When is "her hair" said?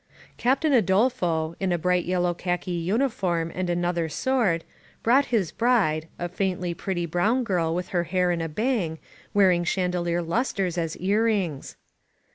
7.89-8.31